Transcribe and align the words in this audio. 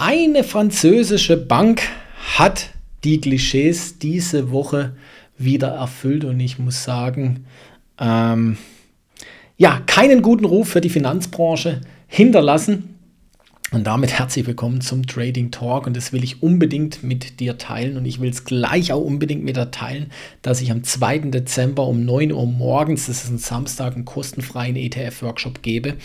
Eine 0.00 0.44
französische 0.44 1.36
Bank 1.36 1.82
hat 2.36 2.70
die 3.02 3.20
Klischees 3.20 3.98
diese 3.98 4.52
Woche 4.52 4.92
wieder 5.36 5.70
erfüllt 5.70 6.24
und 6.24 6.38
ich 6.38 6.60
muss 6.60 6.84
sagen, 6.84 7.46
ähm, 7.98 8.58
ja, 9.56 9.82
keinen 9.86 10.22
guten 10.22 10.44
Ruf 10.44 10.68
für 10.68 10.80
die 10.80 10.88
Finanzbranche 10.88 11.80
hinterlassen. 12.06 12.97
Und 13.70 13.86
damit 13.86 14.18
herzlich 14.18 14.46
willkommen 14.46 14.80
zum 14.80 15.06
Trading 15.06 15.50
Talk 15.50 15.86
und 15.86 15.94
das 15.94 16.14
will 16.14 16.24
ich 16.24 16.42
unbedingt 16.42 17.02
mit 17.02 17.38
dir 17.38 17.58
teilen 17.58 17.98
und 17.98 18.06
ich 18.06 18.18
will 18.18 18.30
es 18.30 18.44
gleich 18.46 18.94
auch 18.94 19.02
unbedingt 19.02 19.44
mit 19.44 19.58
dir 19.58 19.70
teilen, 19.70 20.10
dass 20.40 20.62
ich 20.62 20.70
am 20.70 20.84
2. 20.84 21.18
Dezember 21.18 21.86
um 21.86 22.02
9 22.02 22.32
Uhr 22.32 22.46
morgens, 22.46 23.08
das 23.08 23.24
ist 23.24 23.30
ein 23.30 23.36
Samstag, 23.36 23.94
einen 23.94 24.06
kostenfreien 24.06 24.74
ETF-Workshop 24.74 25.60
gebe, 25.60 25.96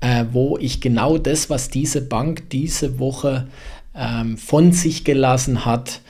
äh, 0.00 0.24
wo 0.32 0.58
ich 0.58 0.80
genau 0.80 1.16
das, 1.16 1.48
was 1.48 1.68
diese 1.68 2.00
Bank 2.00 2.50
diese 2.50 2.98
Woche 2.98 3.46
ähm, 3.94 4.36
von 4.36 4.72
sich 4.72 5.04
gelassen 5.04 5.64
hat, 5.64 6.00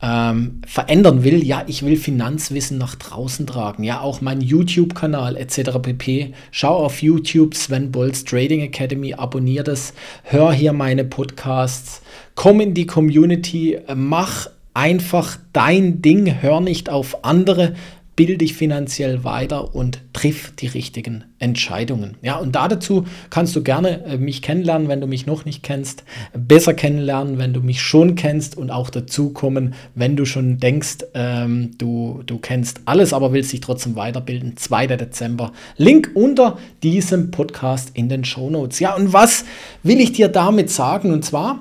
ähm, 0.00 0.60
verändern 0.66 1.24
will, 1.24 1.44
ja, 1.44 1.64
ich 1.66 1.84
will 1.84 1.96
Finanzwissen 1.96 2.78
nach 2.78 2.94
draußen 2.94 3.46
tragen, 3.46 3.82
ja, 3.82 4.00
auch 4.00 4.20
mein 4.20 4.40
YouTube-Kanal 4.40 5.36
etc. 5.36 5.78
pp. 5.82 6.34
Schau 6.52 6.76
auf 6.84 7.02
YouTube 7.02 7.54
Sven 7.54 7.90
Bolz 7.90 8.24
Trading 8.24 8.60
Academy, 8.60 9.14
abonniere 9.14 9.64
das, 9.64 9.94
hör 10.22 10.52
hier 10.52 10.72
meine 10.72 11.04
Podcasts, 11.04 12.02
komm 12.36 12.60
in 12.60 12.74
die 12.74 12.86
Community, 12.86 13.78
mach 13.94 14.46
einfach 14.72 15.36
dein 15.52 16.00
Ding, 16.02 16.40
hör 16.40 16.60
nicht 16.60 16.88
auf 16.88 17.24
andere, 17.24 17.74
bilde 18.18 18.36
dich 18.36 18.54
finanziell 18.54 19.22
weiter 19.22 19.76
und 19.76 20.00
triff 20.12 20.52
die 20.56 20.66
richtigen 20.66 21.22
Entscheidungen. 21.38 22.16
Ja, 22.20 22.38
und 22.38 22.56
dazu 22.56 23.04
kannst 23.30 23.54
du 23.54 23.62
gerne 23.62 24.04
äh, 24.06 24.18
mich 24.18 24.42
kennenlernen, 24.42 24.88
wenn 24.88 25.00
du 25.00 25.06
mich 25.06 25.24
noch 25.24 25.44
nicht 25.44 25.62
kennst, 25.62 26.02
besser 26.36 26.74
kennenlernen, 26.74 27.38
wenn 27.38 27.52
du 27.52 27.60
mich 27.60 27.80
schon 27.80 28.16
kennst 28.16 28.56
und 28.56 28.72
auch 28.72 28.90
dazu 28.90 29.30
kommen, 29.30 29.74
wenn 29.94 30.16
du 30.16 30.24
schon 30.24 30.58
denkst, 30.58 31.04
ähm, 31.14 31.78
du, 31.78 32.24
du 32.26 32.38
kennst 32.38 32.80
alles, 32.86 33.12
aber 33.12 33.32
willst 33.32 33.52
dich 33.52 33.60
trotzdem 33.60 33.94
weiterbilden. 33.94 34.56
2. 34.56 34.88
Dezember. 34.88 35.52
Link 35.76 36.10
unter 36.14 36.58
diesem 36.82 37.30
Podcast 37.30 37.92
in 37.94 38.08
den 38.08 38.24
Show 38.24 38.50
Notes. 38.50 38.80
Ja, 38.80 38.96
und 38.96 39.12
was 39.12 39.44
will 39.84 40.00
ich 40.00 40.10
dir 40.10 40.26
damit 40.26 40.70
sagen? 40.70 41.12
Und 41.12 41.24
zwar, 41.24 41.60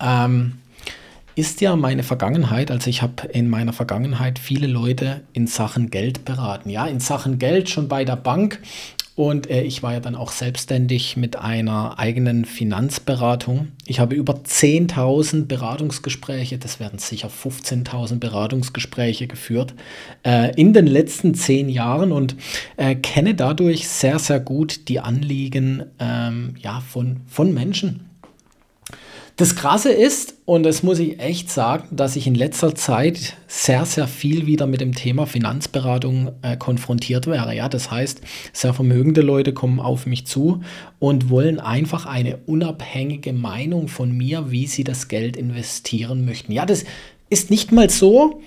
ähm, 0.00 0.52
ist 1.38 1.60
ja 1.60 1.76
meine 1.76 2.02
Vergangenheit. 2.02 2.72
Also 2.72 2.90
ich 2.90 3.00
habe 3.00 3.28
in 3.28 3.48
meiner 3.48 3.72
Vergangenheit 3.72 4.40
viele 4.40 4.66
Leute 4.66 5.20
in 5.32 5.46
Sachen 5.46 5.88
Geld 5.88 6.24
beraten. 6.24 6.68
Ja, 6.68 6.86
in 6.86 6.98
Sachen 6.98 7.38
Geld 7.38 7.70
schon 7.70 7.86
bei 7.86 8.04
der 8.04 8.16
Bank. 8.16 8.60
Und 9.14 9.48
äh, 9.48 9.62
ich 9.62 9.82
war 9.84 9.92
ja 9.92 10.00
dann 10.00 10.16
auch 10.16 10.32
selbstständig 10.32 11.16
mit 11.16 11.36
einer 11.36 11.96
eigenen 11.98 12.44
Finanzberatung. 12.44 13.68
Ich 13.86 14.00
habe 14.00 14.16
über 14.16 14.34
10.000 14.34 15.46
Beratungsgespräche, 15.46 16.58
das 16.58 16.80
werden 16.80 16.98
sicher 16.98 17.28
15.000 17.28 18.18
Beratungsgespräche 18.18 19.28
geführt, 19.28 19.74
äh, 20.24 20.52
in 20.60 20.72
den 20.72 20.88
letzten 20.88 21.34
zehn 21.34 21.68
Jahren 21.68 22.10
und 22.10 22.34
äh, 22.76 22.96
kenne 22.96 23.36
dadurch 23.36 23.88
sehr, 23.88 24.18
sehr 24.18 24.40
gut 24.40 24.88
die 24.88 24.98
Anliegen 24.98 25.84
ähm, 26.00 26.54
ja, 26.60 26.80
von, 26.80 27.20
von 27.26 27.54
Menschen. 27.54 28.07
Das 29.38 29.54
Krasse 29.54 29.92
ist, 29.92 30.34
und 30.46 30.64
das 30.64 30.82
muss 30.82 30.98
ich 30.98 31.20
echt 31.20 31.48
sagen, 31.48 31.94
dass 31.94 32.16
ich 32.16 32.26
in 32.26 32.34
letzter 32.34 32.74
Zeit 32.74 33.36
sehr, 33.46 33.84
sehr 33.84 34.08
viel 34.08 34.46
wieder 34.46 34.66
mit 34.66 34.80
dem 34.80 34.96
Thema 34.96 35.26
Finanzberatung 35.26 36.32
äh, 36.42 36.56
konfrontiert 36.56 37.28
wäre. 37.28 37.54
Ja, 37.54 37.68
das 37.68 37.88
heißt, 37.88 38.20
sehr 38.52 38.74
vermögende 38.74 39.20
Leute 39.20 39.52
kommen 39.52 39.78
auf 39.78 40.06
mich 40.06 40.26
zu 40.26 40.62
und 40.98 41.30
wollen 41.30 41.60
einfach 41.60 42.04
eine 42.04 42.38
unabhängige 42.46 43.32
Meinung 43.32 43.86
von 43.86 44.10
mir, 44.10 44.50
wie 44.50 44.66
sie 44.66 44.82
das 44.82 45.06
Geld 45.06 45.36
investieren 45.36 46.24
möchten. 46.24 46.50
Ja, 46.50 46.66
das 46.66 46.84
ist 47.30 47.48
nicht 47.48 47.70
mal 47.70 47.90
so, 47.90 48.40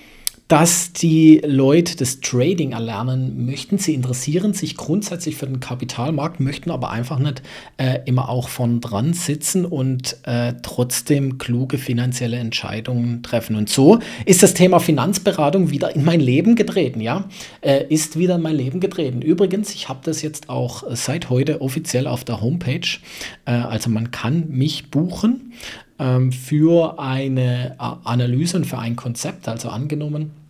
dass 0.51 0.91
die 0.91 1.41
Leute 1.45 1.95
das 1.95 2.19
Trading 2.19 2.73
erlernen 2.73 3.45
möchten. 3.45 3.77
Sie 3.77 3.93
interessieren 3.93 4.51
sich 4.53 4.75
grundsätzlich 4.75 5.37
für 5.37 5.45
den 5.45 5.61
Kapitalmarkt, 5.61 6.41
möchten 6.41 6.71
aber 6.71 6.91
einfach 6.91 7.19
nicht 7.19 7.41
äh, 7.77 7.99
immer 8.03 8.27
auch 8.27 8.49
von 8.49 8.81
dran 8.81 9.13
sitzen 9.13 9.63
und 9.63 10.17
äh, 10.23 10.55
trotzdem 10.61 11.37
kluge 11.37 11.77
finanzielle 11.77 12.35
Entscheidungen 12.35 13.23
treffen. 13.23 13.55
Und 13.55 13.69
so 13.69 13.99
ist 14.25 14.43
das 14.43 14.53
Thema 14.53 14.81
Finanzberatung 14.81 15.69
wieder 15.71 15.95
in 15.95 16.03
mein 16.03 16.19
Leben 16.19 16.57
getreten, 16.57 16.99
ja, 16.99 17.29
äh, 17.61 17.85
ist 17.87 18.19
wieder 18.19 18.35
in 18.35 18.41
mein 18.41 18.57
Leben 18.57 18.81
getreten. 18.81 19.21
Übrigens, 19.21 19.73
ich 19.73 19.87
habe 19.87 20.01
das 20.03 20.21
jetzt 20.21 20.49
auch 20.49 20.83
seit 20.89 21.29
heute 21.29 21.61
offiziell 21.61 22.07
auf 22.07 22.25
der 22.25 22.41
Homepage. 22.41 22.99
Äh, 23.45 23.51
also 23.51 23.89
man 23.89 24.11
kann 24.11 24.49
mich 24.49 24.91
buchen 24.91 25.53
ähm, 25.97 26.33
für 26.33 26.99
eine 26.99 27.75
Analyse 27.77 28.57
und 28.57 28.65
für 28.65 28.79
ein 28.79 28.97
Konzept. 28.97 29.47
Also 29.47 29.69
angenommen, 29.69 30.40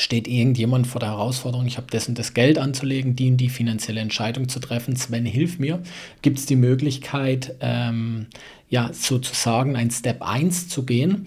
steht 0.00 0.26
irgendjemand 0.26 0.86
vor 0.86 0.98
der 0.98 1.10
Herausforderung, 1.10 1.66
ich 1.66 1.76
habe 1.76 1.86
und 2.08 2.18
das 2.18 2.32
Geld 2.32 2.58
anzulegen, 2.58 3.16
die 3.16 3.30
und 3.30 3.36
die 3.36 3.50
finanzielle 3.50 4.00
Entscheidung 4.00 4.48
zu 4.48 4.58
treffen. 4.58 4.96
Sven, 4.96 5.26
hilf 5.26 5.58
mir. 5.58 5.82
Gibt 6.22 6.38
es 6.38 6.46
die 6.46 6.56
Möglichkeit, 6.56 7.54
ähm, 7.60 8.26
ja, 8.70 8.90
sozusagen 8.94 9.76
ein 9.76 9.90
Step 9.90 10.22
1 10.22 10.68
zu 10.68 10.86
gehen, 10.86 11.26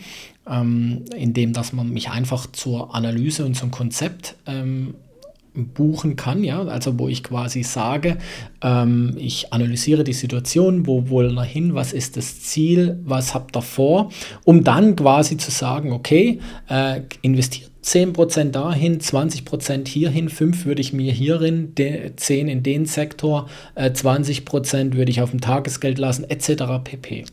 ähm, 0.49 1.05
indem 1.15 1.53
dass 1.53 1.71
man 1.71 1.91
mich 1.91 2.09
einfach 2.09 2.51
zur 2.51 2.95
Analyse 2.95 3.45
und 3.45 3.53
zum 3.53 3.69
Konzept 3.69 4.35
ähm, 4.47 4.95
buchen 5.53 6.15
kann, 6.15 6.43
ja, 6.43 6.63
also 6.63 6.97
wo 6.97 7.07
ich 7.07 7.23
quasi 7.23 7.61
sage, 7.61 8.17
ähm, 8.63 9.15
ich 9.17 9.53
analysiere 9.53 10.03
die 10.03 10.13
Situation, 10.13 10.87
wo 10.87 11.09
wollen 11.09 11.35
wir 11.35 11.43
hin, 11.43 11.75
was 11.75 11.93
ist 11.93 12.17
das 12.17 12.41
Ziel, 12.41 12.99
was 13.03 13.35
habt 13.35 13.55
ihr 13.55 13.61
vor, 13.61 14.09
um 14.45 14.63
dann 14.63 14.95
quasi 14.95 15.37
zu 15.37 15.51
sagen, 15.51 15.91
okay, 15.91 16.39
äh, 16.69 17.01
investiert 17.21 17.72
10% 17.83 18.51
dahin, 18.51 18.99
20% 18.99 19.87
hierhin, 19.87 20.29
5 20.29 20.65
würde 20.65 20.81
ich 20.81 20.93
mir 20.93 21.11
hierin, 21.11 21.73
10 22.15 22.47
in 22.47 22.63
den 22.63 22.85
Sektor, 22.85 23.49
äh, 23.75 23.91
20% 23.91 24.95
würde 24.95 25.11
ich 25.11 25.21
auf 25.21 25.31
dem 25.31 25.41
Tagesgeld 25.41 25.97
lassen, 25.97 26.23
etc. 26.29 26.63
pp. 26.83 27.25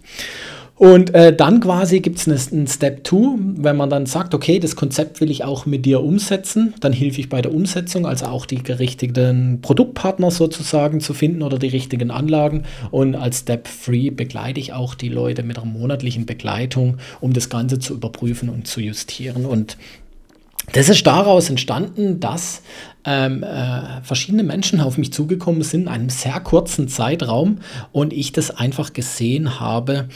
Und 0.81 1.15
äh, 1.15 1.37
dann 1.37 1.61
quasi 1.61 2.01
gibt 2.01 2.27
es 2.27 2.51
einen 2.51 2.67
Step 2.67 3.07
2, 3.07 3.37
wenn 3.59 3.77
man 3.77 3.91
dann 3.91 4.07
sagt, 4.07 4.33
okay, 4.33 4.59
das 4.59 4.77
Konzept 4.77 5.21
will 5.21 5.31
ich 5.31 5.45
auch 5.45 5.67
mit 5.67 5.85
dir 5.85 6.03
umsetzen, 6.03 6.73
dann 6.81 6.95
hilfe 6.95 7.21
ich 7.21 7.29
bei 7.29 7.43
der 7.43 7.53
Umsetzung, 7.53 8.07
also 8.07 8.25
auch 8.25 8.47
die 8.47 8.63
richtigen 8.73 9.61
Produktpartner 9.61 10.31
sozusagen 10.31 11.01
zu 11.01 11.13
finden 11.13 11.43
oder 11.43 11.59
die 11.59 11.69
richtigen 11.69 12.11
Anlagen. 12.11 12.63
Und 12.91 13.15
als 13.15 13.41
Step 13.41 13.69
3 13.85 14.11
begleite 14.13 14.59
ich 14.59 14.73
auch 14.73 14.95
die 14.95 15.11
Leute 15.11 15.43
mit 15.43 15.59
einer 15.59 15.67
monatlichen 15.67 16.25
Begleitung, 16.25 16.97
um 17.21 17.35
das 17.35 17.51
Ganze 17.51 17.79
zu 17.79 17.93
überprüfen 17.93 18.49
und 18.49 18.67
zu 18.67 18.81
justieren. 18.81 19.45
Und 19.45 19.77
das 20.73 20.89
ist 20.89 21.07
daraus 21.07 21.51
entstanden, 21.51 22.21
dass 22.21 22.63
ähm, 23.05 23.43
äh, 23.43 24.03
verschiedene 24.03 24.43
Menschen 24.43 24.81
auf 24.81 24.99
mich 24.99 25.13
zugekommen 25.13 25.63
sind 25.63 25.83
in 25.83 25.89
einem 25.89 26.11
sehr 26.11 26.39
kurzen 26.41 26.89
Zeitraum 26.89 27.59
und 27.93 28.13
ich 28.13 28.33
das 28.33 28.51
einfach 28.51 28.93
gesehen 28.93 29.61
habe, 29.61 30.09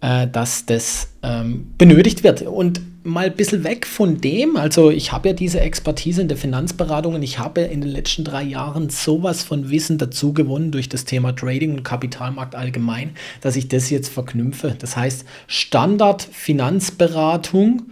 äh, 0.00 0.26
dass 0.26 0.66
das 0.66 1.08
ähm, 1.22 1.72
benötigt 1.78 2.24
wird. 2.24 2.42
Und 2.42 2.80
mal 3.04 3.26
ein 3.26 3.36
bisschen 3.36 3.64
weg 3.64 3.86
von 3.86 4.20
dem, 4.20 4.56
also 4.56 4.90
ich 4.90 5.12
habe 5.12 5.30
ja 5.30 5.34
diese 5.34 5.60
Expertise 5.60 6.22
in 6.22 6.28
der 6.28 6.36
Finanzberatung 6.36 7.14
und 7.14 7.22
ich 7.22 7.38
habe 7.38 7.62
in 7.62 7.80
den 7.80 7.90
letzten 7.90 8.24
drei 8.24 8.42
Jahren 8.42 8.90
sowas 8.90 9.42
von 9.42 9.70
Wissen 9.70 9.98
dazu 9.98 10.32
gewonnen 10.32 10.70
durch 10.70 10.88
das 10.88 11.04
Thema 11.04 11.32
Trading 11.32 11.72
und 11.72 11.82
Kapitalmarkt 11.84 12.54
allgemein, 12.54 13.10
dass 13.40 13.56
ich 13.56 13.68
das 13.68 13.90
jetzt 13.90 14.08
verknüpfe. 14.08 14.76
Das 14.78 14.96
heißt, 14.96 15.24
Standard 15.46 16.22
Finanzberatung 16.22 17.82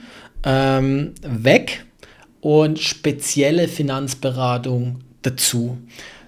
ähm, 0.44 1.12
weg 1.22 1.84
und 2.40 2.78
spezielle 2.78 3.68
Finanzberatung 3.68 5.00
dazu. 5.22 5.78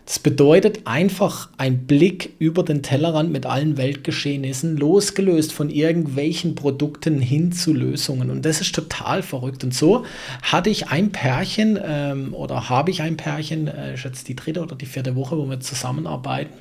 Das 0.05 0.19
bedeutet 0.19 0.81
einfach 0.85 1.49
ein 1.59 1.87
Blick 1.87 2.35
über 2.41 2.65
den 2.65 2.83
Tellerrand 2.83 3.31
mit 3.31 3.47
allen 3.47 3.77
Weltgeschehnissen, 3.77 4.77
losgelöst 4.77 5.53
von 5.53 5.71
irgendwelchen 5.71 6.57
Produkten 6.57 7.21
hin 7.21 7.53
zu 7.53 7.73
Lösungen. 7.73 8.29
Und 8.29 8.45
das 8.45 8.61
ist 8.61 8.75
total 8.75 9.23
verrückt. 9.23 9.63
Und 9.63 9.73
so 9.73 10.05
hatte 10.43 10.71
ich 10.71 10.89
ein 10.89 11.13
Pärchen 11.13 11.79
ähm, 11.83 12.35
oder 12.35 12.69
habe 12.69 12.91
ich 12.91 13.01
ein 13.01 13.17
Pärchen, 13.17 13.69
äh, 13.69 13.95
ist 13.95 14.05
jetzt 14.05 14.29
die 14.29 14.35
dritte 14.35 14.61
oder 14.61 14.75
die 14.75 14.87
vierte 14.87 15.15
Woche, 15.15 15.39
wo 15.39 15.49
wir 15.49 15.61
zusammenarbeiten. 15.61 16.53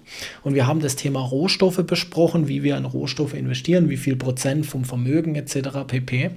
Und 0.43 0.53
wir 0.53 0.67
haben 0.67 0.79
das 0.79 0.95
Thema 0.95 1.19
Rohstoffe 1.19 1.83
besprochen, 1.83 2.47
wie 2.47 2.61
wir 2.61 2.77
in 2.77 2.85
Rohstoffe 2.85 3.33
investieren, 3.33 3.89
wie 3.89 3.97
viel 3.97 4.15
Prozent 4.15 4.67
vom 4.67 4.85
Vermögen 4.85 5.33
etc. 5.33 5.79
pp. 5.87 6.29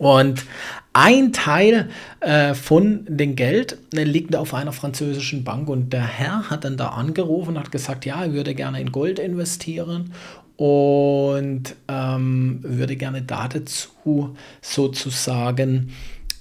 Und 0.00 0.46
ein 0.94 1.34
Teil 1.34 1.90
äh, 2.20 2.54
von 2.54 3.04
dem 3.06 3.36
Geld 3.36 3.76
äh, 3.94 4.02
liegt 4.02 4.34
auf 4.34 4.54
einer 4.54 4.72
französischen 4.72 5.44
Bank 5.44 5.68
und 5.68 5.92
der 5.92 6.06
Herr 6.06 6.48
hat 6.48 6.64
dann 6.64 6.78
da 6.78 6.88
angerufen 6.88 7.50
und 7.50 7.58
hat 7.58 7.70
gesagt, 7.70 8.06
ja, 8.06 8.24
er 8.24 8.32
würde 8.32 8.54
gerne 8.54 8.80
in 8.80 8.92
Gold 8.92 9.18
investieren 9.18 10.14
und 10.56 11.74
ähm, 11.86 12.60
würde 12.62 12.96
gerne 12.96 13.20
dazu 13.20 14.36
sozusagen 14.62 15.92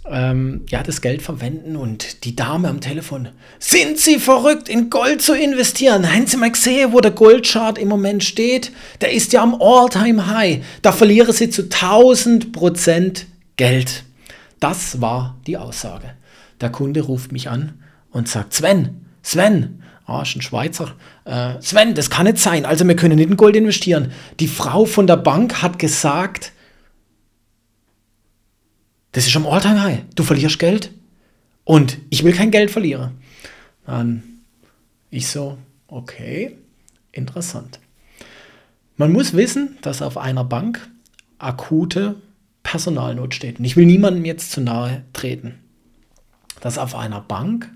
ähm, 0.09 0.61
ja, 0.69 0.81
das 0.81 1.01
Geld 1.01 1.21
verwenden 1.21 1.75
und 1.75 2.23
die 2.23 2.37
Dame 2.37 2.69
am 2.69 2.79
Telefon, 2.79 3.27
sind 3.59 3.97
Sie 3.97 4.19
verrückt, 4.19 4.69
in 4.69 4.89
Gold 4.89 5.21
zu 5.21 5.33
investieren? 5.33 6.09
Haben 6.09 6.27
Sie 6.27 6.37
mal 6.37 6.49
gesehen, 6.49 6.93
wo 6.93 7.01
der 7.01 7.11
Goldchart 7.11 7.77
im 7.77 7.89
Moment 7.89 8.23
steht? 8.23 8.71
Der 9.01 9.11
ist 9.11 9.33
ja 9.33 9.43
am 9.43 9.61
All-Time-High. 9.61 10.63
Da 10.81 10.93
verlieren 10.93 11.33
Sie 11.33 11.49
zu 11.49 11.63
1000 11.63 12.53
Prozent 12.53 13.25
Geld. 13.59 14.05
Das 14.61 15.01
war 15.01 15.37
die 15.45 15.57
Aussage. 15.57 16.13
Der 16.61 16.71
Kunde 16.71 17.01
ruft 17.01 17.33
mich 17.33 17.49
an 17.49 17.83
und 18.09 18.29
sagt, 18.29 18.53
Sven, 18.53 19.05
Sven, 19.21 19.83
ist 20.07 20.35
ein 20.37 20.41
Schweizer, 20.41 20.95
äh, 21.25 21.61
Sven, 21.61 21.93
das 21.93 22.09
kann 22.09 22.25
nicht 22.25 22.37
sein, 22.37 22.65
also 22.65 22.87
wir 22.87 22.95
können 22.95 23.17
nicht 23.17 23.29
in 23.29 23.35
Gold 23.35 23.57
investieren. 23.57 24.13
Die 24.39 24.47
Frau 24.47 24.85
von 24.85 25.07
der 25.07 25.17
Bank 25.17 25.61
hat 25.61 25.77
gesagt, 25.77 26.53
das 29.11 29.27
ist 29.27 29.35
am 29.35 29.45
Alltime 29.45 29.83
High. 29.83 29.99
Du 30.15 30.23
verlierst 30.23 30.57
Geld 30.57 30.91
und 31.65 31.97
ich 32.09 32.23
will 32.23 32.33
kein 32.33 32.51
Geld 32.51 32.71
verlieren. 32.71 33.17
Dann 33.85 34.23
ich 35.11 35.27
so, 35.27 35.57
okay, 35.87 36.55
interessant. 37.11 37.79
Man 38.95 39.11
muss 39.11 39.33
wissen, 39.33 39.77
dass 39.81 40.01
auf 40.01 40.17
einer 40.17 40.45
Bank 40.45 40.89
akute 41.39 42.15
Personalnot 42.63 43.33
steht. 43.33 43.59
Und 43.59 43.65
ich 43.65 43.75
will 43.75 43.85
niemandem 43.85 44.25
jetzt 44.25 44.51
zu 44.51 44.61
nahe 44.61 45.03
treten, 45.13 45.59
dass 46.61 46.77
auf 46.77 46.95
einer 46.95 47.21
Bank 47.21 47.71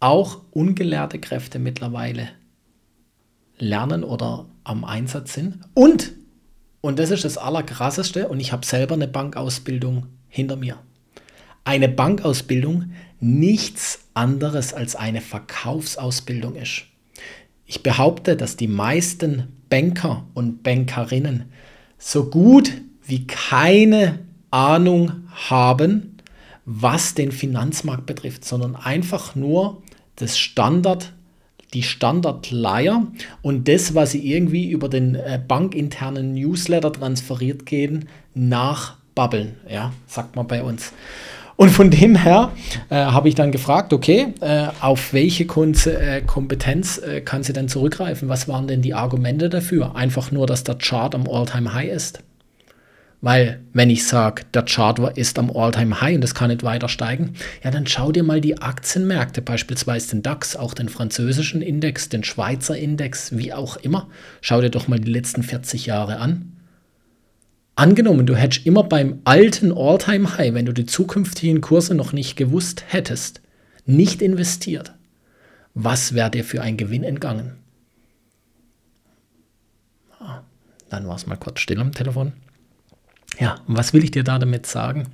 auch 0.00 0.40
ungelehrte 0.50 1.18
Kräfte 1.18 1.58
mittlerweile 1.58 2.28
lernen 3.58 4.02
oder 4.02 4.46
am 4.64 4.84
Einsatz 4.84 5.34
sind. 5.34 5.60
Und, 5.74 6.12
und 6.80 6.98
das 6.98 7.10
ist 7.10 7.24
das 7.24 7.38
Allerkrasseste, 7.38 8.28
und 8.28 8.40
ich 8.40 8.52
habe 8.52 8.66
selber 8.66 8.94
eine 8.94 9.08
Bankausbildung 9.08 10.06
hinter 10.28 10.56
mir. 10.56 10.78
Eine 11.64 11.88
Bankausbildung 11.88 12.92
nichts 13.20 14.08
anderes 14.14 14.74
als 14.74 14.96
eine 14.96 15.20
Verkaufsausbildung 15.20 16.56
ist. 16.56 16.82
Ich 17.66 17.84
behaupte, 17.84 18.36
dass 18.36 18.56
die 18.56 18.66
meisten 18.66 19.56
Banker 19.70 20.26
und 20.34 20.64
Bankerinnen 20.64 21.52
so 21.98 22.28
gut 22.28 22.72
wie 23.12 23.26
keine 23.26 24.20
Ahnung 24.50 25.28
haben, 25.50 26.16
was 26.64 27.12
den 27.12 27.30
Finanzmarkt 27.30 28.06
betrifft, 28.06 28.46
sondern 28.46 28.74
einfach 28.74 29.34
nur 29.34 29.82
das 30.16 30.38
Standard, 30.38 31.12
die 31.74 31.82
Standardleier 31.82 33.06
und 33.42 33.68
das, 33.68 33.94
was 33.94 34.12
sie 34.12 34.32
irgendwie 34.32 34.70
über 34.70 34.88
den 34.88 35.14
äh, 35.14 35.38
bankinternen 35.46 36.32
Newsletter 36.32 36.90
transferiert 36.90 37.66
gehen, 37.66 38.08
nach 38.32 38.96
babbeln, 39.14 39.56
ja, 39.68 39.92
sagt 40.06 40.34
man 40.34 40.46
bei 40.46 40.62
uns. 40.62 40.94
Und 41.56 41.68
von 41.68 41.90
dem 41.90 42.16
her 42.16 42.52
äh, 42.88 42.96
habe 42.96 43.28
ich 43.28 43.34
dann 43.34 43.52
gefragt, 43.52 43.92
okay, 43.92 44.32
äh, 44.40 44.68
auf 44.80 45.12
welche 45.12 45.44
Kon 45.44 45.74
äh, 45.84 46.22
Kompetenz 46.22 46.96
äh, 46.96 47.20
kann 47.20 47.42
sie 47.42 47.52
denn 47.52 47.68
zurückgreifen? 47.68 48.30
Was 48.30 48.48
waren 48.48 48.68
denn 48.68 48.80
die 48.80 48.94
Argumente 48.94 49.50
dafür? 49.50 49.96
Einfach 49.96 50.30
nur, 50.30 50.46
dass 50.46 50.64
der 50.64 50.76
Chart 50.76 51.14
am 51.14 51.28
All-Time-High 51.28 51.90
ist. 51.90 52.22
Weil, 53.22 53.60
wenn 53.72 53.88
ich 53.88 54.04
sage, 54.04 54.42
der 54.52 54.64
Chart 54.64 54.98
ist 55.16 55.38
am 55.38 55.48
All-Time-High 55.48 56.16
und 56.16 56.24
es 56.24 56.34
kann 56.34 56.50
nicht 56.50 56.64
weiter 56.64 56.88
steigen, 56.88 57.34
ja, 57.62 57.70
dann 57.70 57.86
schau 57.86 58.10
dir 58.10 58.24
mal 58.24 58.40
die 58.40 58.60
Aktienmärkte, 58.60 59.40
beispielsweise 59.42 60.10
den 60.10 60.22
DAX, 60.24 60.56
auch 60.56 60.74
den 60.74 60.88
französischen 60.88 61.62
Index, 61.62 62.08
den 62.08 62.24
Schweizer 62.24 62.76
Index, 62.76 63.36
wie 63.38 63.52
auch 63.52 63.76
immer. 63.76 64.10
Schau 64.40 64.60
dir 64.60 64.70
doch 64.70 64.88
mal 64.88 64.98
die 64.98 65.12
letzten 65.12 65.44
40 65.44 65.86
Jahre 65.86 66.16
an. 66.16 66.56
Angenommen, 67.76 68.26
du 68.26 68.34
hättest 68.34 68.66
immer 68.66 68.82
beim 68.82 69.20
alten 69.22 69.72
All-Time-High, 69.72 70.52
wenn 70.54 70.66
du 70.66 70.72
die 70.72 70.86
zukünftigen 70.86 71.60
Kurse 71.60 71.94
noch 71.94 72.12
nicht 72.12 72.34
gewusst 72.34 72.82
hättest, 72.88 73.40
nicht 73.86 74.20
investiert, 74.20 74.94
was 75.74 76.12
wäre 76.14 76.32
dir 76.32 76.44
für 76.44 76.60
ein 76.60 76.76
Gewinn 76.76 77.04
entgangen? 77.04 77.52
Ah, 80.18 80.42
dann 80.90 81.06
war 81.06 81.14
es 81.14 81.28
mal 81.28 81.36
kurz 81.36 81.60
still 81.60 81.78
am 81.78 81.92
Telefon. 81.92 82.32
Ja, 83.38 83.56
und 83.66 83.76
was 83.76 83.92
will 83.92 84.04
ich 84.04 84.10
dir 84.10 84.24
da 84.24 84.38
damit 84.38 84.66
sagen? 84.66 85.08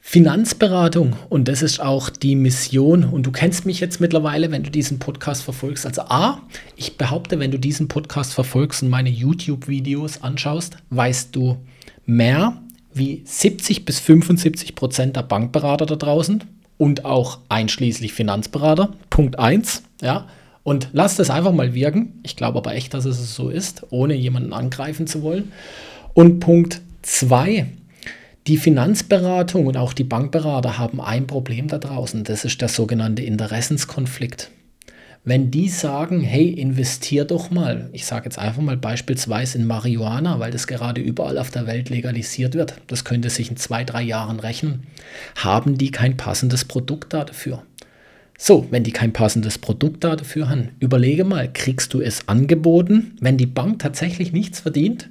Finanzberatung 0.00 1.16
und 1.28 1.48
das 1.48 1.60
ist 1.60 1.80
auch 1.80 2.08
die 2.08 2.34
Mission 2.34 3.04
und 3.04 3.24
du 3.24 3.30
kennst 3.30 3.66
mich 3.66 3.78
jetzt 3.78 4.00
mittlerweile, 4.00 4.50
wenn 4.50 4.62
du 4.62 4.70
diesen 4.70 4.98
Podcast 4.98 5.42
verfolgst. 5.42 5.84
Also 5.84 6.00
A, 6.00 6.40
ich 6.76 6.96
behaupte, 6.96 7.38
wenn 7.40 7.50
du 7.50 7.58
diesen 7.58 7.88
Podcast 7.88 8.32
verfolgst 8.32 8.82
und 8.82 8.88
meine 8.88 9.10
YouTube-Videos 9.10 10.22
anschaust, 10.22 10.78
weißt 10.88 11.36
du 11.36 11.58
mehr 12.06 12.56
wie 12.94 13.20
70 13.22 13.84
bis 13.84 14.00
75 14.00 14.74
Prozent 14.74 15.16
der 15.16 15.24
Bankberater 15.24 15.84
da 15.84 15.96
draußen 15.96 16.42
und 16.78 17.04
auch 17.04 17.40
einschließlich 17.50 18.14
Finanzberater. 18.14 18.94
Punkt 19.10 19.38
1, 19.38 19.82
ja. 20.00 20.26
Und 20.62 20.88
lass 20.92 21.16
das 21.16 21.28
einfach 21.28 21.52
mal 21.52 21.74
wirken. 21.74 22.18
Ich 22.22 22.34
glaube 22.34 22.58
aber 22.58 22.74
echt, 22.74 22.94
dass 22.94 23.04
es 23.04 23.34
so 23.34 23.50
ist, 23.50 23.84
ohne 23.90 24.14
jemanden 24.14 24.54
angreifen 24.54 25.06
zu 25.06 25.22
wollen. 25.22 25.52
Und 26.14 26.40
Punkt 26.40 26.80
2, 27.02 27.66
die 28.46 28.56
Finanzberatung 28.56 29.66
und 29.66 29.76
auch 29.76 29.92
die 29.92 30.04
Bankberater 30.04 30.78
haben 30.78 31.00
ein 31.00 31.26
Problem 31.26 31.68
da 31.68 31.78
draußen, 31.78 32.24
das 32.24 32.44
ist 32.44 32.60
der 32.60 32.68
sogenannte 32.68 33.22
Interessenskonflikt. 33.22 34.50
Wenn 35.24 35.50
die 35.50 35.68
sagen, 35.68 36.22
hey, 36.22 36.48
investier 36.48 37.26
doch 37.26 37.50
mal, 37.50 37.90
ich 37.92 38.06
sage 38.06 38.24
jetzt 38.24 38.38
einfach 38.38 38.62
mal 38.62 38.78
beispielsweise 38.78 39.58
in 39.58 39.66
Marihuana, 39.66 40.40
weil 40.40 40.50
das 40.50 40.66
gerade 40.66 41.02
überall 41.02 41.36
auf 41.36 41.50
der 41.50 41.66
Welt 41.66 41.90
legalisiert 41.90 42.54
wird, 42.54 42.80
das 42.86 43.04
könnte 43.04 43.28
sich 43.28 43.50
in 43.50 43.58
zwei, 43.58 43.84
drei 43.84 44.00
Jahren 44.02 44.40
rechnen, 44.40 44.84
haben 45.36 45.76
die 45.76 45.90
kein 45.90 46.16
passendes 46.16 46.64
Produkt 46.64 47.12
dafür. 47.12 47.62
So, 48.38 48.66
wenn 48.70 48.84
die 48.84 48.92
kein 48.92 49.12
passendes 49.12 49.58
Produkt 49.58 50.04
dafür 50.04 50.48
haben, 50.48 50.70
überlege 50.78 51.24
mal, 51.24 51.52
kriegst 51.52 51.92
du 51.92 52.00
es 52.00 52.26
angeboten, 52.28 53.16
wenn 53.20 53.36
die 53.36 53.46
Bank 53.46 53.80
tatsächlich 53.80 54.32
nichts 54.32 54.60
verdient, 54.60 55.10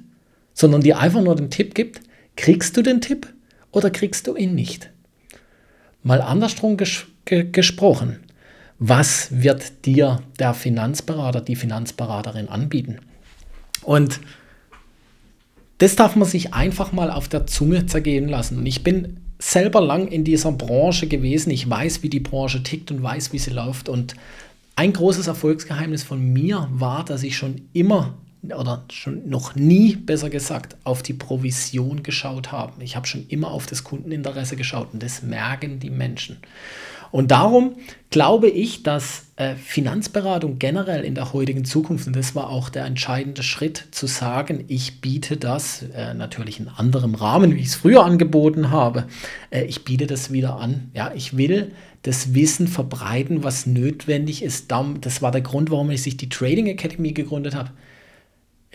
sondern 0.58 0.80
dir 0.80 0.98
einfach 0.98 1.22
nur 1.22 1.36
den 1.36 1.50
Tipp 1.50 1.74
gibt, 1.74 2.00
Kriegst 2.38 2.76
du 2.76 2.82
den 2.82 3.00
Tipp 3.00 3.26
oder 3.72 3.90
kriegst 3.90 4.28
du 4.28 4.36
ihn 4.36 4.54
nicht? 4.54 4.90
Mal 6.04 6.22
andersrum 6.22 6.76
ges 6.76 7.06
ge 7.24 7.50
gesprochen. 7.50 8.20
Was 8.78 9.42
wird 9.42 9.84
dir 9.86 10.22
der 10.38 10.54
Finanzberater, 10.54 11.40
die 11.40 11.56
Finanzberaterin 11.56 12.48
anbieten? 12.48 13.00
Und 13.82 14.20
das 15.78 15.96
darf 15.96 16.14
man 16.14 16.28
sich 16.28 16.54
einfach 16.54 16.92
mal 16.92 17.10
auf 17.10 17.26
der 17.26 17.48
Zunge 17.48 17.86
zergehen 17.86 18.28
lassen. 18.28 18.58
Und 18.58 18.66
ich 18.66 18.84
bin 18.84 19.18
selber 19.40 19.80
lang 19.80 20.06
in 20.06 20.22
dieser 20.22 20.52
Branche 20.52 21.08
gewesen. 21.08 21.50
Ich 21.50 21.68
weiß, 21.68 22.04
wie 22.04 22.08
die 22.08 22.20
Branche 22.20 22.62
tickt 22.62 22.92
und 22.92 23.02
weiß, 23.02 23.32
wie 23.32 23.38
sie 23.38 23.50
läuft. 23.50 23.88
Und 23.88 24.14
ein 24.76 24.92
großes 24.92 25.26
Erfolgsgeheimnis 25.26 26.04
von 26.04 26.32
mir 26.32 26.68
war, 26.70 27.04
dass 27.04 27.24
ich 27.24 27.36
schon 27.36 27.62
immer 27.72 28.16
oder 28.42 28.84
schon 28.90 29.28
noch 29.28 29.54
nie, 29.54 29.96
besser 29.96 30.30
gesagt, 30.30 30.76
auf 30.84 31.02
die 31.02 31.12
Provision 31.12 32.02
geschaut 32.02 32.52
haben. 32.52 32.80
Ich 32.80 32.96
habe 32.96 33.06
schon 33.06 33.26
immer 33.28 33.50
auf 33.50 33.66
das 33.66 33.84
Kundeninteresse 33.84 34.56
geschaut 34.56 34.88
und 34.92 35.02
das 35.02 35.22
merken 35.22 35.80
die 35.80 35.90
Menschen. 35.90 36.38
Und 37.10 37.30
darum 37.30 37.76
glaube 38.10 38.48
ich, 38.48 38.82
dass 38.82 39.28
äh, 39.36 39.54
Finanzberatung 39.54 40.58
generell 40.58 41.04
in 41.04 41.14
der 41.14 41.32
heutigen 41.32 41.64
Zukunft, 41.64 42.06
und 42.06 42.14
das 42.14 42.34
war 42.34 42.50
auch 42.50 42.68
der 42.68 42.84
entscheidende 42.84 43.42
Schritt, 43.42 43.86
zu 43.92 44.06
sagen, 44.06 44.64
ich 44.68 45.00
biete 45.00 45.36
das 45.36 45.84
äh, 45.94 46.14
natürlich 46.14 46.60
in 46.60 46.68
anderem 46.68 47.14
Rahmen, 47.14 47.54
wie 47.54 47.60
ich 47.60 47.68
es 47.68 47.76
früher 47.76 48.04
angeboten 48.04 48.70
habe, 48.70 49.06
äh, 49.50 49.64
ich 49.64 49.84
biete 49.84 50.06
das 50.06 50.32
wieder 50.32 50.58
an. 50.58 50.90
Ja, 50.94 51.12
ich 51.14 51.36
will 51.36 51.72
das 52.02 52.34
Wissen 52.34 52.68
verbreiten, 52.68 53.42
was 53.42 53.66
notwendig 53.66 54.42
ist. 54.42 54.70
Das 55.00 55.22
war 55.22 55.30
der 55.32 55.40
Grund, 55.40 55.70
warum 55.70 55.90
ich 55.90 56.02
sich 56.02 56.16
die 56.16 56.28
Trading 56.28 56.66
Academy 56.66 57.12
gegründet 57.12 57.54
habe 57.54 57.70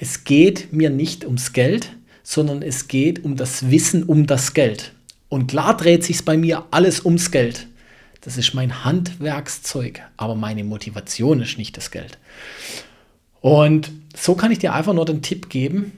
es 0.04 0.26
geht 0.26 0.74
mir 0.74 0.90
nicht 0.90 1.24
ums 1.24 1.54
Geld, 1.54 1.96
sondern 2.24 2.62
es 2.62 2.90
geht 2.90 3.24
um 3.24 3.38
das 3.38 3.72
Wissen 3.72 4.04
um 4.04 4.28
das 4.28 4.54
Geld. 4.54 4.92
Und 5.30 5.48
klar 5.48 5.78
dreht 5.78 6.04
sich 6.04 6.26
bei 6.26 6.36
mir 6.36 6.66
alles 6.72 7.06
ums 7.06 7.32
Geld. 7.32 7.68
Das 8.20 8.36
ist 8.36 8.54
mein 8.54 8.84
Handwerkszeug, 8.84 10.02
aber 10.18 10.36
meine 10.36 10.66
Motivation 10.66 11.42
ist 11.42 11.58
nicht 11.58 11.78
das 11.78 11.90
Geld. 11.90 12.18
Und 13.40 13.94
so 14.14 14.36
kann 14.36 14.52
ich 14.52 14.60
dir 14.60 14.74
einfach 14.74 14.94
nur 14.94 15.06
den 15.06 15.22
Tipp 15.22 15.48
geben, 15.48 15.94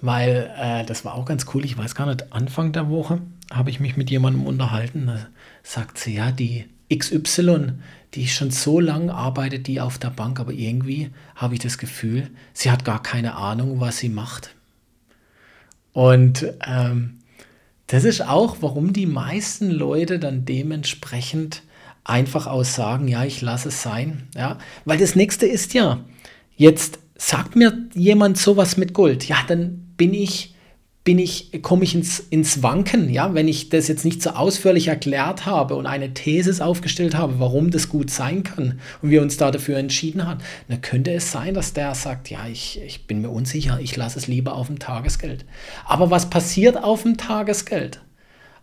weil 0.00 0.52
äh, 0.56 0.84
das 0.84 1.04
war 1.04 1.14
auch 1.14 1.24
ganz 1.24 1.46
cool. 1.52 1.64
Ich 1.64 1.76
weiß 1.76 1.96
gar 1.96 2.06
nicht, 2.06 2.32
Anfang 2.32 2.70
der 2.70 2.88
Woche 2.88 3.20
habe 3.52 3.70
ich 3.70 3.80
mich 3.80 3.96
mit 3.96 4.12
jemandem 4.12 4.46
unterhalten. 4.46 5.06
Da 5.08 5.26
sagt 5.64 5.98
sie, 5.98 6.14
ja, 6.14 6.30
die 6.30 6.66
XY, 6.96 7.72
die 8.14 8.28
schon 8.28 8.50
so 8.50 8.80
lange 8.80 9.14
arbeitet, 9.14 9.66
die 9.66 9.80
auf 9.80 9.98
der 9.98 10.10
Bank, 10.10 10.38
aber 10.40 10.52
irgendwie 10.52 11.10
habe 11.34 11.54
ich 11.54 11.60
das 11.60 11.78
Gefühl, 11.78 12.30
sie 12.52 12.70
hat 12.70 12.84
gar 12.84 13.02
keine 13.02 13.36
Ahnung, 13.36 13.80
was 13.80 13.98
sie 13.98 14.08
macht. 14.08 14.54
Und 15.92 16.46
ähm, 16.66 17.18
das 17.86 18.04
ist 18.04 18.22
auch, 18.26 18.56
warum 18.60 18.92
die 18.92 19.06
meisten 19.06 19.70
Leute 19.70 20.18
dann 20.18 20.44
dementsprechend 20.44 21.62
einfach 22.04 22.46
aussagen, 22.46 23.08
ja, 23.08 23.24
ich 23.24 23.40
lasse 23.42 23.68
es 23.68 23.82
sein. 23.82 24.28
Ja? 24.34 24.58
Weil 24.84 24.98
das 24.98 25.14
nächste 25.14 25.46
ist 25.46 25.74
ja, 25.74 26.00
jetzt 26.56 26.98
sagt 27.16 27.54
mir 27.54 27.86
jemand 27.94 28.38
sowas 28.38 28.76
mit 28.76 28.94
Gold, 28.94 29.28
ja, 29.28 29.36
dann 29.46 29.92
bin 29.96 30.12
ich 30.14 30.51
bin 31.04 31.18
ich, 31.18 31.62
komme 31.62 31.82
ich 31.82 31.96
ins, 31.96 32.20
ins 32.20 32.62
Wanken, 32.62 33.10
ja, 33.10 33.34
wenn 33.34 33.48
ich 33.48 33.70
das 33.70 33.88
jetzt 33.88 34.04
nicht 34.04 34.22
so 34.22 34.30
ausführlich 34.30 34.86
erklärt 34.88 35.46
habe 35.46 35.74
und 35.74 35.86
eine 35.86 36.14
These 36.14 36.64
aufgestellt 36.64 37.16
habe, 37.16 37.40
warum 37.40 37.72
das 37.72 37.88
gut 37.88 38.10
sein 38.10 38.44
kann 38.44 38.78
und 39.02 39.10
wir 39.10 39.20
uns 39.20 39.36
da 39.36 39.50
dafür 39.50 39.78
entschieden 39.78 40.26
haben, 40.26 40.40
dann 40.68 40.80
könnte 40.80 41.12
es 41.12 41.32
sein, 41.32 41.54
dass 41.54 41.72
der 41.72 41.94
sagt, 41.96 42.30
ja, 42.30 42.46
ich, 42.46 42.80
ich 42.86 43.06
bin 43.06 43.20
mir 43.20 43.30
unsicher, 43.30 43.80
ich 43.80 43.96
lasse 43.96 44.18
es 44.18 44.28
lieber 44.28 44.54
auf 44.54 44.68
dem 44.68 44.78
Tagesgeld. 44.78 45.44
Aber 45.84 46.10
was 46.10 46.30
passiert 46.30 46.76
auf 46.76 47.02
dem 47.02 47.16
Tagesgeld? 47.16 48.00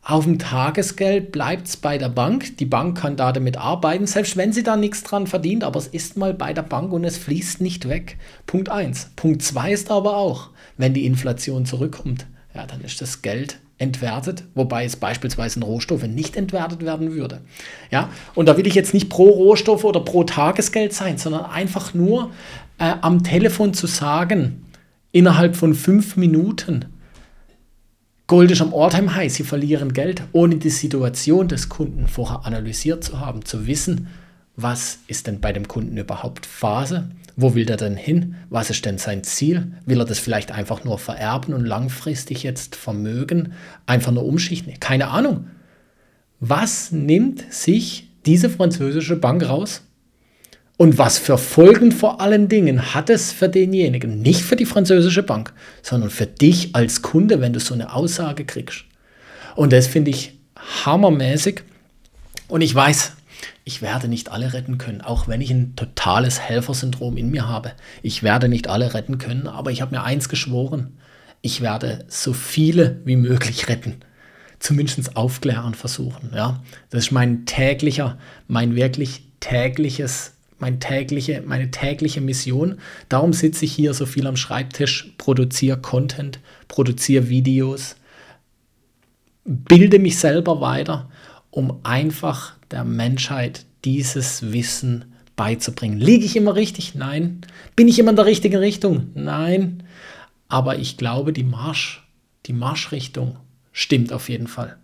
Auf 0.09 0.23
dem 0.23 0.39
Tagesgeld 0.39 1.31
bleibt 1.31 1.67
es 1.67 1.77
bei 1.77 1.99
der 1.99 2.09
Bank. 2.09 2.57
Die 2.57 2.65
Bank 2.65 2.97
kann 2.97 3.15
da 3.15 3.31
damit 3.31 3.57
arbeiten, 3.57 4.07
selbst 4.07 4.37
wenn 4.37 4.51
sie 4.51 4.63
da 4.63 4.75
nichts 4.75 5.03
dran 5.03 5.27
verdient, 5.27 5.63
aber 5.63 5.77
es 5.77 5.85
ist 5.85 6.17
mal 6.17 6.33
bei 6.33 6.51
der 6.51 6.63
Bank 6.63 6.91
und 6.93 7.03
es 7.03 7.19
fließt 7.19 7.61
nicht 7.61 7.87
weg. 7.87 8.17
Punkt 8.47 8.69
1. 8.69 9.11
Punkt 9.15 9.43
2 9.43 9.71
ist 9.71 9.91
aber 9.91 10.17
auch, 10.17 10.49
wenn 10.77 10.95
die 10.95 11.05
Inflation 11.05 11.67
zurückkommt, 11.67 12.25
ja, 12.55 12.65
dann 12.65 12.81
ist 12.81 12.99
das 13.01 13.21
Geld 13.21 13.59
entwertet, 13.77 14.45
wobei 14.55 14.83
es 14.83 14.95
beispielsweise 14.95 15.59
in 15.59 15.63
Rohstoffe 15.63 16.07
nicht 16.07 16.35
entwertet 16.35 16.83
werden 16.83 17.13
würde. 17.13 17.41
Ja, 17.91 18.09
und 18.33 18.47
da 18.47 18.57
will 18.57 18.65
ich 18.65 18.73
jetzt 18.73 18.95
nicht 18.95 19.11
pro 19.11 19.29
Rohstoffe 19.29 19.83
oder 19.83 19.99
pro 19.99 20.23
Tagesgeld 20.23 20.91
sein, 20.91 21.19
sondern 21.19 21.45
einfach 21.45 21.93
nur 21.93 22.31
äh, 22.79 22.95
am 23.01 23.21
Telefon 23.21 23.75
zu 23.75 23.85
sagen, 23.85 24.65
innerhalb 25.11 25.55
von 25.55 25.75
fünf 25.75 26.17
Minuten, 26.17 26.85
Gold 28.29 28.51
ist 28.51 28.61
am 28.61 28.73
Ortheim 28.73 29.15
High, 29.15 29.33
sie 29.33 29.41
verlieren 29.41 29.91
Geld, 29.91 30.21
ohne 30.33 30.57
die 30.57 30.69
Situation 30.69 31.47
des 31.47 31.67
Kunden 31.67 32.07
vorher 32.07 32.45
analysiert 32.45 33.03
zu 33.03 33.19
haben, 33.19 33.43
zu 33.43 33.65
wissen, 33.65 34.07
was 34.55 34.99
ist 35.07 35.25
denn 35.25 35.41
bei 35.41 35.51
dem 35.51 35.67
Kunden 35.67 35.97
überhaupt 35.97 36.45
Phase, 36.45 37.09
wo 37.35 37.55
will 37.55 37.65
der 37.65 37.77
denn 37.77 37.95
hin, 37.95 38.35
was 38.51 38.69
ist 38.69 38.85
denn 38.85 38.99
sein 38.99 39.23
Ziel, 39.23 39.71
will 39.87 39.99
er 39.99 40.05
das 40.05 40.19
vielleicht 40.19 40.51
einfach 40.51 40.83
nur 40.83 40.99
vererben 40.99 41.55
und 41.55 41.65
langfristig 41.65 42.43
jetzt 42.43 42.75
Vermögen? 42.75 43.53
Einfach 43.87 44.11
nur 44.11 44.25
umschichten, 44.25 44.79
keine 44.79 45.07
Ahnung. 45.07 45.47
Was 46.39 46.91
nimmt 46.91 47.51
sich 47.51 48.11
diese 48.27 48.51
französische 48.51 49.15
Bank 49.15 49.49
raus? 49.49 49.81
Und 50.79 50.97
was 50.97 51.17
für 51.17 51.37
Folgen 51.37 51.91
vor 51.91 52.21
allen 52.21 52.47
Dingen 52.47 52.93
hat 52.93 53.09
es 53.09 53.33
für 53.33 53.49
denjenigen, 53.49 54.21
nicht 54.21 54.43
für 54.43 54.55
die 54.55 54.65
französische 54.65 55.23
Bank, 55.23 55.51
sondern 55.81 56.09
für 56.09 56.25
dich 56.25 56.73
als 56.73 57.01
Kunde, 57.01 57.41
wenn 57.41 57.51
du 57.51 57.59
so 57.59 57.73
eine 57.73 57.93
Aussage 57.93 58.45
kriegst. 58.45 58.85
Und 59.57 59.73
das 59.73 59.87
finde 59.87 60.11
ich 60.11 60.39
hammermäßig. 60.85 61.63
Und 62.47 62.61
ich 62.61 62.73
weiß, 62.73 63.11
ich 63.65 63.81
werde 63.81 64.07
nicht 64.07 64.31
alle 64.31 64.53
retten 64.53 64.77
können, 64.77 65.01
auch 65.01 65.27
wenn 65.27 65.41
ich 65.41 65.51
ein 65.51 65.75
totales 65.75 66.39
Helfersyndrom 66.39 67.17
in 67.17 67.29
mir 67.29 67.49
habe. 67.49 67.73
Ich 68.01 68.23
werde 68.23 68.47
nicht 68.47 68.69
alle 68.69 68.93
retten 68.93 69.17
können, 69.17 69.47
aber 69.47 69.71
ich 69.71 69.81
habe 69.81 69.93
mir 69.93 70.03
eins 70.03 70.29
geschworen. 70.29 70.97
Ich 71.41 71.59
werde 71.59 72.05
so 72.07 72.31
viele 72.31 73.01
wie 73.03 73.17
möglich 73.17 73.67
retten. 73.67 73.97
Zumindest 74.59 75.17
aufklären 75.17 75.73
versuchen. 75.73 76.31
Ja? 76.33 76.63
Das 76.89 77.07
ist 77.07 77.11
mein 77.11 77.45
täglicher, 77.45 78.17
mein 78.47 78.77
wirklich 78.77 79.23
tägliches 79.41 80.38
mein 80.59 80.79
tägliche, 80.79 81.43
meine 81.45 81.71
tägliche 81.71 82.21
Mission. 82.21 82.79
Darum 83.07 83.33
sitze 83.33 83.65
ich 83.65 83.73
hier 83.73 83.93
so 83.93 84.05
viel 84.05 84.27
am 84.27 84.35
Schreibtisch, 84.35 85.13
produziere 85.17 85.77
Content, 85.77 86.39
produziere 86.67 87.29
Videos, 87.29 87.95
bilde 89.45 89.99
mich 89.99 90.17
selber 90.17 90.61
weiter, 90.61 91.09
um 91.51 91.79
einfach 91.83 92.53
der 92.71 92.83
Menschheit 92.83 93.65
dieses 93.85 94.51
Wissen 94.51 95.05
beizubringen. 95.35 95.97
Liege 95.99 96.25
ich 96.25 96.35
immer 96.35 96.55
richtig? 96.55 96.95
Nein. 96.95 97.41
Bin 97.75 97.87
ich 97.87 97.97
immer 97.97 98.09
in 98.11 98.17
der 98.17 98.25
richtigen 98.25 98.57
Richtung? 98.57 99.09
Nein. 99.15 99.83
Aber 100.49 100.77
ich 100.77 100.97
glaube, 100.97 101.31
die 101.31 101.43
Marsch, 101.43 102.05
die 102.45 102.53
Marschrichtung 102.53 103.37
stimmt 103.71 104.11
auf 104.11 104.29
jeden 104.29 104.47
Fall. 104.47 104.78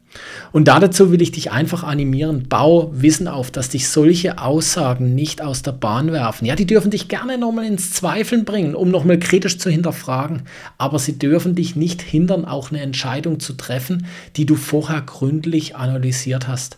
Und 0.51 0.67
dazu 0.67 1.11
will 1.11 1.21
ich 1.21 1.31
dich 1.31 1.51
einfach 1.51 1.83
animieren, 1.83 2.47
bau 2.47 2.89
Wissen 2.93 3.27
auf, 3.27 3.51
dass 3.51 3.69
dich 3.69 3.89
solche 3.89 4.37
Aussagen 4.37 5.15
nicht 5.15 5.41
aus 5.41 5.61
der 5.61 5.73
Bahn 5.73 6.11
werfen. 6.11 6.45
Ja, 6.45 6.55
die 6.55 6.65
dürfen 6.65 6.91
dich 6.91 7.07
gerne 7.07 7.37
nochmal 7.37 7.65
ins 7.65 7.91
Zweifeln 7.91 8.45
bringen, 8.45 8.75
um 8.75 8.89
nochmal 8.89 9.19
kritisch 9.19 9.57
zu 9.57 9.69
hinterfragen, 9.69 10.43
aber 10.77 10.99
sie 10.99 11.19
dürfen 11.19 11.55
dich 11.55 11.75
nicht 11.75 12.01
hindern, 12.01 12.45
auch 12.45 12.71
eine 12.71 12.81
Entscheidung 12.81 13.39
zu 13.39 13.53
treffen, 13.53 14.05
die 14.35 14.45
du 14.45 14.55
vorher 14.55 15.01
gründlich 15.01 15.75
analysiert 15.75 16.47
hast. 16.47 16.77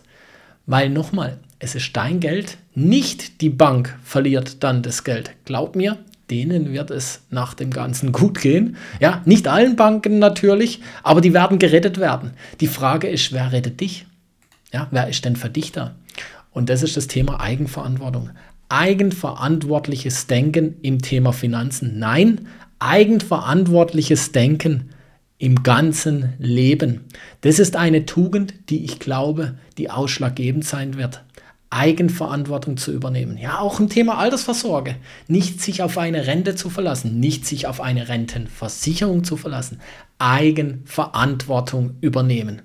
Weil 0.66 0.90
nochmal, 0.90 1.38
es 1.60 1.74
ist 1.74 1.96
dein 1.96 2.20
Geld, 2.20 2.58
nicht 2.74 3.40
die 3.40 3.50
Bank 3.50 3.98
verliert 4.04 4.62
dann 4.62 4.82
das 4.82 5.02
Geld. 5.02 5.30
Glaub 5.44 5.74
mir, 5.76 5.98
denen 6.30 6.72
wird 6.72 6.90
es 6.90 7.22
nach 7.30 7.54
dem 7.54 7.70
Ganzen 7.70 8.12
gut 8.12 8.40
gehen. 8.40 8.76
Ja, 9.00 9.22
nicht 9.24 9.48
allen 9.48 9.76
Banken 9.76 10.18
natürlich, 10.18 10.80
aber 11.02 11.20
die 11.20 11.34
werden 11.34 11.58
gerettet 11.58 11.98
werden. 11.98 12.32
Die 12.60 12.66
Frage 12.66 13.08
ist, 13.08 13.32
wer 13.32 13.52
rettet 13.52 13.80
dich? 13.80 14.06
Ja, 14.72 14.88
wer 14.90 15.08
ist 15.08 15.24
denn 15.24 15.36
für 15.36 15.48
dich 15.48 15.72
da? 15.72 15.94
Und 16.50 16.68
das 16.68 16.82
ist 16.82 16.96
das 16.96 17.06
Thema 17.06 17.40
Eigenverantwortung. 17.40 18.30
Eigenverantwortliches 18.68 20.26
Denken 20.26 20.76
im 20.82 21.00
Thema 21.00 21.32
Finanzen. 21.32 21.98
Nein, 21.98 22.48
eigenverantwortliches 22.78 24.32
Denken 24.32 24.90
im 25.38 25.62
ganzen 25.62 26.34
Leben. 26.38 27.04
Das 27.40 27.58
ist 27.58 27.76
eine 27.76 28.06
Tugend, 28.06 28.54
die 28.70 28.84
ich 28.84 28.98
glaube, 28.98 29.54
die 29.78 29.90
ausschlaggebend 29.90 30.64
sein 30.64 30.96
wird. 30.96 31.22
Eigenverantwortung 31.70 32.76
zu 32.76 32.92
übernehmen. 32.92 33.36
Ja, 33.36 33.58
auch 33.58 33.78
im 33.78 33.88
Thema 33.88 34.18
Altersvorsorge. 34.18 34.96
Nicht 35.26 35.60
sich 35.60 35.82
auf 35.82 35.98
eine 35.98 36.26
Rente 36.26 36.54
zu 36.54 36.70
verlassen, 36.70 37.20
nicht 37.20 37.44
sich 37.46 37.66
auf 37.66 37.80
eine 37.80 38.08
Rentenversicherung 38.08 39.24
zu 39.24 39.36
verlassen. 39.36 39.80
Eigenverantwortung 40.18 41.96
übernehmen. 42.00 42.62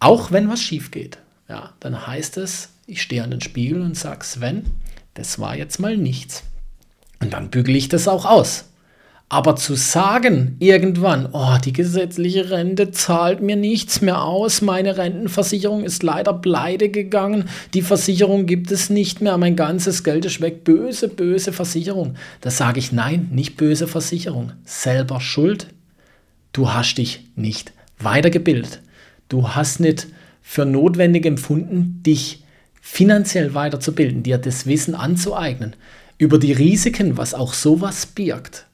Auch 0.00 0.32
wenn 0.32 0.48
was 0.48 0.60
schief 0.60 0.90
geht. 0.90 1.18
Ja, 1.48 1.74
dann 1.80 2.06
heißt 2.06 2.36
es, 2.38 2.70
ich 2.86 3.02
stehe 3.02 3.22
an 3.22 3.30
den 3.30 3.40
Spiegel 3.40 3.80
und 3.80 3.96
sage, 3.96 4.24
Sven, 4.24 4.64
das 5.14 5.38
war 5.38 5.56
jetzt 5.56 5.78
mal 5.78 5.96
nichts. 5.96 6.42
Und 7.20 7.32
dann 7.32 7.50
bügele 7.50 7.78
ich 7.78 7.88
das 7.88 8.08
auch 8.08 8.24
aus. 8.24 8.66
Aber 9.28 9.56
zu 9.56 9.74
sagen 9.74 10.56
irgendwann, 10.58 11.28
oh, 11.32 11.56
die 11.64 11.72
gesetzliche 11.72 12.50
Rente 12.50 12.90
zahlt 12.90 13.40
mir 13.40 13.56
nichts 13.56 14.02
mehr 14.02 14.22
aus, 14.22 14.60
meine 14.60 14.98
Rentenversicherung 14.98 15.82
ist 15.82 16.02
leider 16.02 16.34
pleite 16.34 16.90
gegangen, 16.90 17.48
die 17.72 17.82
Versicherung 17.82 18.46
gibt 18.46 18.70
es 18.70 18.90
nicht 18.90 19.22
mehr, 19.22 19.38
mein 19.38 19.56
ganzes 19.56 20.04
Geld 20.04 20.26
ist 20.26 20.40
weg, 20.40 20.62
böse, 20.62 21.08
böse 21.08 21.52
Versicherung. 21.52 22.16
Da 22.42 22.50
sage 22.50 22.78
ich 22.78 22.92
nein, 22.92 23.28
nicht 23.32 23.56
böse 23.56 23.88
Versicherung, 23.88 24.52
selber 24.64 25.20
schuld. 25.20 25.68
Du 26.52 26.72
hast 26.72 26.98
dich 26.98 27.24
nicht 27.34 27.72
weitergebildet. 27.98 28.82
Du 29.28 29.48
hast 29.48 29.80
nicht 29.80 30.06
für 30.42 30.66
notwendig 30.66 31.24
empfunden, 31.24 32.02
dich 32.04 32.44
finanziell 32.80 33.54
weiterzubilden, 33.54 34.22
dir 34.22 34.36
das 34.36 34.66
Wissen 34.66 34.94
anzueignen 34.94 35.74
über 36.18 36.38
die 36.38 36.52
Risiken, 36.52 37.16
was 37.16 37.32
auch 37.32 37.54
sowas 37.54 38.06
birgt 38.06 38.66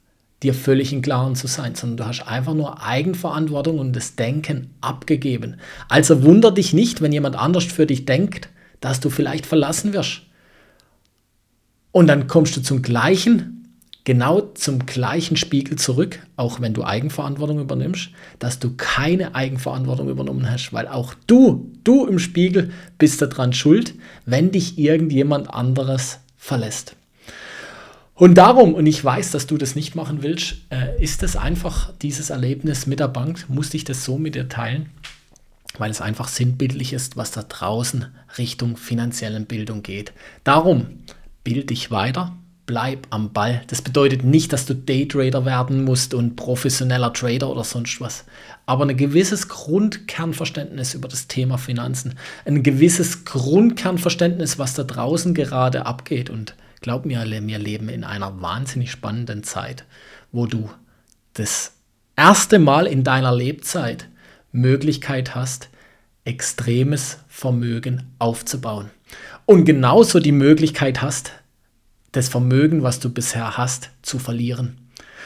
dir 0.43 0.53
völlig 0.53 0.91
im 0.91 1.01
Klaren 1.01 1.35
zu 1.35 1.47
sein, 1.47 1.75
sondern 1.75 1.97
du 1.97 2.05
hast 2.07 2.27
einfach 2.27 2.53
nur 2.53 2.83
Eigenverantwortung 2.83 3.77
und 3.79 3.95
das 3.95 4.15
Denken 4.15 4.71
abgegeben. 4.81 5.57
Also 5.87 6.23
wunder 6.23 6.51
dich 6.51 6.73
nicht, 6.73 7.01
wenn 7.01 7.11
jemand 7.11 7.35
anders 7.35 7.65
für 7.65 7.85
dich 7.85 8.05
denkt, 8.05 8.49
dass 8.79 8.99
du 8.99 9.09
vielleicht 9.09 9.45
verlassen 9.45 9.93
wirst. 9.93 10.21
Und 11.91 12.07
dann 12.07 12.27
kommst 12.27 12.57
du 12.57 12.61
zum 12.61 12.81
gleichen, 12.81 13.67
genau 14.03 14.41
zum 14.41 14.85
gleichen 14.85 15.37
Spiegel 15.37 15.77
zurück, 15.77 16.25
auch 16.37 16.59
wenn 16.59 16.73
du 16.73 16.83
Eigenverantwortung 16.83 17.59
übernimmst, 17.59 18.09
dass 18.39 18.57
du 18.57 18.75
keine 18.75 19.35
Eigenverantwortung 19.35 20.09
übernommen 20.09 20.49
hast, 20.49 20.73
weil 20.73 20.87
auch 20.87 21.13
du, 21.27 21.71
du 21.83 22.07
im 22.07 22.17
Spiegel 22.17 22.71
bist 22.97 23.21
daran 23.21 23.53
schuld, 23.53 23.93
wenn 24.25 24.51
dich 24.51 24.79
irgendjemand 24.79 25.53
anderes 25.53 26.19
verlässt. 26.37 26.95
Und 28.21 28.35
darum, 28.35 28.75
und 28.75 28.85
ich 28.85 29.03
weiß, 29.03 29.31
dass 29.31 29.47
du 29.47 29.57
das 29.57 29.73
nicht 29.73 29.95
machen 29.95 30.21
willst, 30.21 30.57
äh, 30.69 31.03
ist 31.03 31.23
es 31.23 31.35
einfach 31.35 31.91
dieses 32.03 32.29
Erlebnis 32.29 32.85
mit 32.85 32.99
der 32.99 33.07
Bank, 33.07 33.45
musste 33.49 33.77
ich 33.77 33.83
das 33.83 34.05
so 34.05 34.19
mit 34.19 34.35
dir 34.35 34.47
teilen, 34.47 34.91
weil 35.79 35.89
es 35.89 36.01
einfach 36.01 36.27
sinnbildlich 36.27 36.93
ist, 36.93 37.17
was 37.17 37.31
da 37.31 37.41
draußen 37.41 38.05
Richtung 38.37 38.77
finanziellen 38.77 39.47
Bildung 39.47 39.81
geht. 39.81 40.13
Darum, 40.43 40.85
bild 41.43 41.71
dich 41.71 41.89
weiter, 41.89 42.37
bleib 42.67 43.07
am 43.09 43.33
Ball. 43.33 43.63
Das 43.65 43.81
bedeutet 43.81 44.23
nicht, 44.23 44.53
dass 44.53 44.67
du 44.67 44.75
Daytrader 44.75 45.43
werden 45.43 45.83
musst 45.83 46.13
und 46.13 46.35
professioneller 46.35 47.13
Trader 47.13 47.49
oder 47.49 47.63
sonst 47.63 48.01
was. 48.01 48.25
Aber 48.67 48.85
ein 48.85 48.97
gewisses 48.97 49.47
Grundkernverständnis 49.47 50.93
über 50.93 51.07
das 51.07 51.27
Thema 51.27 51.57
Finanzen, 51.57 52.13
ein 52.45 52.61
gewisses 52.61 53.25
Grundkernverständnis, 53.25 54.59
was 54.59 54.75
da 54.75 54.83
draußen 54.83 55.33
gerade 55.33 55.87
abgeht 55.87 56.29
und 56.29 56.53
Glaub 56.81 57.05
mir, 57.05 57.23
wir 57.25 57.59
leben 57.59 57.89
in 57.89 58.03
einer 58.03 58.41
wahnsinnig 58.41 58.89
spannenden 58.89 59.43
Zeit, 59.43 59.85
wo 60.31 60.47
du 60.47 60.69
das 61.33 61.73
erste 62.15 62.57
Mal 62.57 62.87
in 62.87 63.03
deiner 63.03 63.33
Lebzeit 63.33 64.07
Möglichkeit 64.51 65.35
hast, 65.35 65.69
extremes 66.25 67.19
Vermögen 67.27 68.11
aufzubauen. 68.17 68.89
Und 69.45 69.65
genauso 69.65 70.19
die 70.19 70.31
Möglichkeit 70.31 71.03
hast, 71.03 71.33
das 72.13 72.29
Vermögen, 72.29 72.81
was 72.81 72.99
du 72.99 73.09
bisher 73.09 73.57
hast, 73.57 73.91
zu 74.01 74.17
verlieren. 74.17 74.80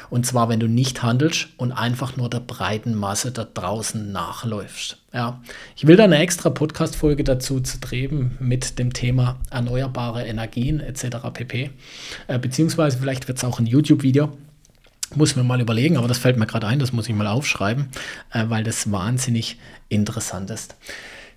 Und 0.10 0.26
zwar, 0.26 0.50
wenn 0.50 0.60
du 0.60 0.68
nicht 0.68 1.04
handelst 1.04 1.48
und 1.58 1.72
einfach 1.72 2.18
nur 2.18 2.30
der 2.30 2.40
breiten 2.40 2.96
Masse 2.96 3.32
da 3.32 3.46
draußen 3.46 4.12
nachläufst. 4.12 4.98
Ja, 5.14 5.42
ich 5.76 5.88
will 5.88 5.96
da 5.96 6.04
eine 6.04 6.18
extra 6.18 6.50
Podcast-Folge 6.50 7.24
dazu 7.24 7.60
zu 7.60 7.80
drehen 7.80 8.38
mit 8.40 8.80
dem 8.80 8.94
Thema 8.94 9.40
erneuerbare 9.50 10.26
Energien 10.26 10.80
etc. 10.80 11.18
pp. 11.34 11.72
Äh, 12.28 12.40
beziehungsweise 12.40 12.98
vielleicht 12.98 13.28
wird 13.28 13.38
es 13.38 13.44
auch 13.44 13.60
ein 13.60 13.66
YouTube-Video. 13.66 14.38
Muss 15.14 15.36
mir 15.36 15.44
mal 15.44 15.62
überlegen, 15.62 15.98
aber 15.98 16.08
das 16.08 16.18
fällt 16.18 16.38
mir 16.38 16.48
gerade 16.48 16.68
ein, 16.68 16.80
das 16.80 16.92
muss 16.92 17.08
ich 17.08 17.16
mal 17.16 17.28
aufschreiben, 17.28 17.90
äh, 18.34 18.46
weil 18.48 18.64
das 18.64 18.92
wahnsinnig 18.92 19.58
interessant 19.88 20.50
ist. 20.50 20.76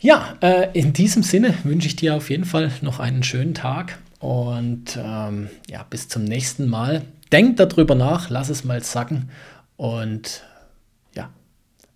Ja, 0.00 0.36
äh, 0.40 0.68
in 0.78 0.92
diesem 0.92 1.22
Sinne 1.22 1.54
wünsche 1.64 1.88
ich 1.88 1.96
dir 1.96 2.14
auf 2.14 2.30
jeden 2.30 2.44
Fall 2.44 2.70
noch 2.82 3.00
einen 3.00 3.22
schönen 3.22 3.54
Tag 3.54 3.98
und 4.20 4.96
ähm, 4.96 5.48
ja, 5.68 5.84
bis 5.88 6.08
zum 6.08 6.24
nächsten 6.24 6.68
Mal. 6.68 7.02
Denk 7.32 7.56
darüber 7.56 7.94
nach, 7.94 8.30
lass 8.30 8.48
es 8.48 8.64
mal 8.64 8.82
sacken 8.82 9.30
und 9.76 10.42
ja, 11.14 11.30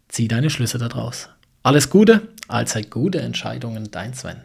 zieh 0.08 0.28
deine 0.28 0.50
Schlüsse 0.50 0.78
daraus. 0.78 1.28
Alles 1.62 1.90
Gute, 1.90 2.28
allzeit 2.48 2.90
gute 2.90 3.20
Entscheidungen, 3.20 3.90
dein 3.90 4.14
Sven. 4.14 4.42